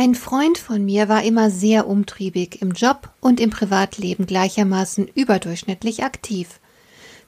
[0.00, 6.04] Ein Freund von mir war immer sehr umtriebig im Job und im Privatleben gleichermaßen überdurchschnittlich
[6.04, 6.58] aktiv.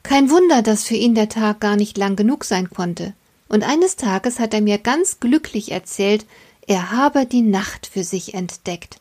[0.01, 3.13] Kein Wunder, dass für ihn der Tag gar nicht lang genug sein konnte.
[3.47, 6.25] Und eines Tages hat er mir ganz glücklich erzählt,
[6.65, 8.99] er habe die Nacht für sich entdeckt.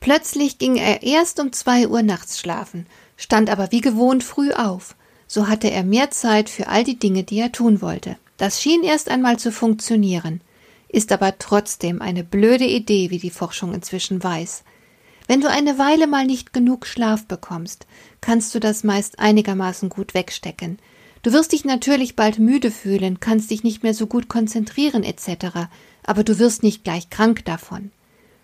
[0.00, 4.96] Plötzlich ging er erst um zwei Uhr nachts schlafen, stand aber wie gewohnt früh auf.
[5.28, 8.16] So hatte er mehr Zeit für all die Dinge, die er tun wollte.
[8.36, 10.40] Das schien erst einmal zu funktionieren
[10.92, 14.62] ist aber trotzdem eine blöde Idee, wie die Forschung inzwischen weiß.
[15.26, 17.86] Wenn du eine Weile mal nicht genug Schlaf bekommst,
[18.20, 20.78] kannst du das meist einigermaßen gut wegstecken.
[21.22, 25.68] Du wirst dich natürlich bald müde fühlen, kannst dich nicht mehr so gut konzentrieren etc.,
[26.04, 27.90] aber du wirst nicht gleich krank davon.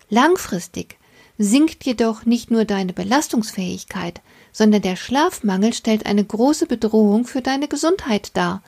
[0.09, 0.97] Langfristig
[1.37, 7.67] sinkt jedoch nicht nur deine Belastungsfähigkeit, sondern der Schlafmangel stellt eine große Bedrohung für deine
[7.67, 8.63] Gesundheit dar.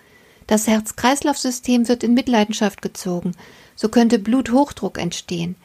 [0.52, 3.32] Das Herz-Kreislauf-System wird in Mitleidenschaft gezogen,
[3.74, 5.56] so könnte Bluthochdruck entstehen.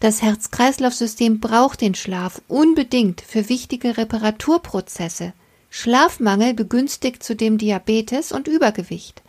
[0.00, 5.32] Das Herz-Kreislauf-System braucht den Schlaf unbedingt für wichtige Reparaturprozesse.
[5.70, 9.22] Schlafmangel begünstigt zudem Diabetes und Übergewicht.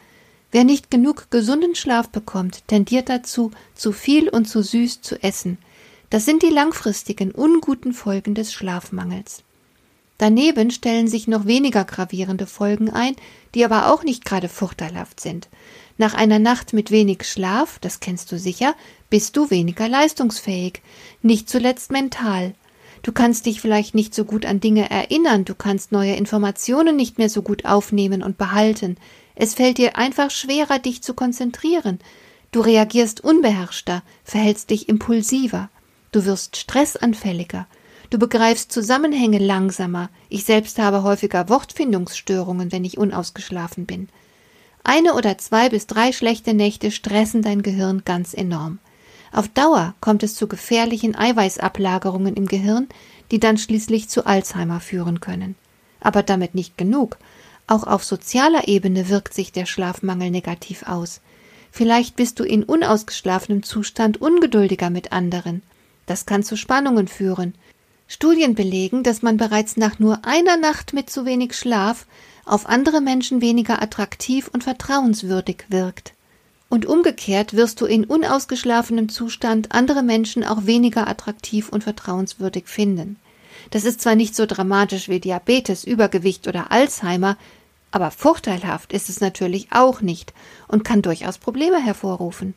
[0.52, 5.60] Wer nicht genug gesunden Schlaf bekommt, tendiert dazu, zu viel und zu süß zu essen.
[6.10, 9.44] Das sind die langfristigen unguten Folgen des Schlafmangels.
[10.18, 13.16] Daneben stellen sich noch weniger gravierende Folgen ein,
[13.56, 15.50] die aber auch nicht gerade vorteilhaft sind.
[15.98, 18.76] Nach einer Nacht mit wenig Schlaf, das kennst du sicher,
[19.10, 20.82] bist du weniger leistungsfähig,
[21.22, 22.56] nicht zuletzt mental.
[23.04, 27.18] Du kannst dich vielleicht nicht so gut an Dinge erinnern, du kannst neue Informationen nicht
[27.18, 28.98] mehr so gut aufnehmen und behalten.
[29.36, 32.00] Es fällt dir einfach schwerer, dich zu konzentrieren.
[32.52, 35.70] Du reagierst unbeherrschter, verhältst dich impulsiver.
[36.12, 37.68] Du wirst stressanfälliger.
[38.14, 40.12] Du begreifst Zusammenhänge langsamer.
[40.30, 44.08] Ich selbst habe häufiger Wortfindungsstörungen, wenn ich unausgeschlafen bin.
[44.84, 48.78] Eine oder zwei bis drei schlechte Nächte stressen dein Gehirn ganz enorm.
[49.32, 52.88] Auf Dauer kommt es zu gefährlichen Eiweißablagerungen im Gehirn,
[53.32, 55.56] die dann schließlich zu Alzheimer führen können.
[56.00, 57.18] Aber damit nicht genug.
[57.66, 61.20] Auch auf sozialer Ebene wirkt sich der Schlafmangel negativ aus.
[61.72, 65.64] Vielleicht bist du in unausgeschlafenem Zustand ungeduldiger mit anderen.
[66.06, 67.56] Das kann zu Spannungen führen.
[68.14, 72.06] Studien belegen, dass man bereits nach nur einer Nacht mit zu wenig Schlaf
[72.46, 76.14] auf andere Menschen weniger attraktiv und vertrauenswürdig wirkt.
[76.70, 83.16] Und umgekehrt wirst du in unausgeschlafenem Zustand andere Menschen auch weniger attraktiv und vertrauenswürdig finden.
[83.72, 87.36] Das ist zwar nicht so dramatisch wie Diabetes, Übergewicht oder Alzheimer,
[87.90, 90.36] aber vorteilhaft ist es natürlich auch nicht
[90.68, 92.54] und kann durchaus Probleme hervorrufen.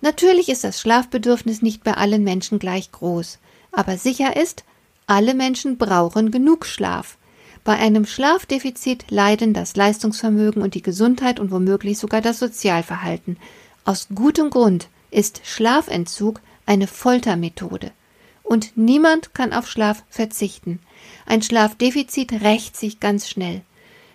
[0.00, 3.38] Natürlich ist das Schlafbedürfnis nicht bei allen Menschen gleich groß,
[3.72, 4.64] aber sicher ist,
[5.06, 7.18] alle Menschen brauchen genug Schlaf,
[7.66, 13.38] bei einem Schlafdefizit leiden das Leistungsvermögen und die Gesundheit und womöglich sogar das Sozialverhalten.
[13.84, 17.90] Aus gutem Grund ist Schlafentzug eine Foltermethode.
[18.44, 20.78] Und niemand kann auf Schlaf verzichten.
[21.26, 23.62] Ein Schlafdefizit rächt sich ganz schnell.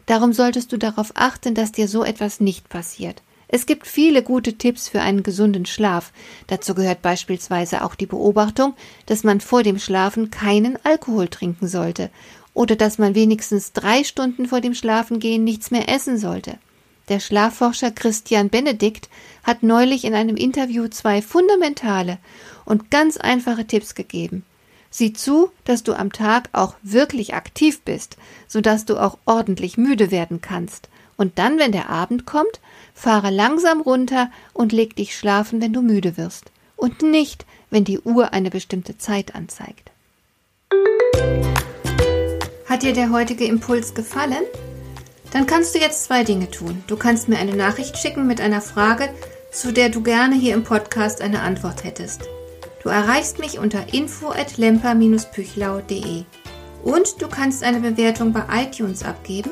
[0.05, 3.21] Darum solltest du darauf achten, dass dir so etwas nicht passiert.
[3.53, 6.13] Es gibt viele gute Tipps für einen gesunden Schlaf.
[6.47, 8.75] Dazu gehört beispielsweise auch die Beobachtung,
[9.07, 12.09] dass man vor dem Schlafen keinen Alkohol trinken sollte
[12.53, 16.59] oder dass man wenigstens drei Stunden vor dem Schlafengehen nichts mehr essen sollte.
[17.09, 19.09] Der Schlafforscher Christian Benedikt
[19.43, 22.19] hat neulich in einem Interview zwei fundamentale
[22.63, 24.45] und ganz einfache Tipps gegeben.
[24.89, 28.15] Sieh zu, dass du am Tag auch wirklich aktiv bist,
[28.47, 30.87] so dass du auch ordentlich müde werden kannst.
[31.21, 32.59] Und dann, wenn der Abend kommt,
[32.95, 36.45] fahre langsam runter und leg dich schlafen, wenn du müde wirst.
[36.75, 39.91] Und nicht, wenn die Uhr eine bestimmte Zeit anzeigt.
[42.67, 44.45] Hat dir der heutige Impuls gefallen?
[45.31, 46.83] Dann kannst du jetzt zwei Dinge tun.
[46.87, 49.13] Du kannst mir eine Nachricht schicken mit einer Frage,
[49.51, 52.23] zu der du gerne hier im Podcast eine Antwort hättest.
[52.81, 56.23] Du erreichst mich unter info@lemper-püchlau.de.
[56.81, 59.51] Und du kannst eine Bewertung bei iTunes abgeben,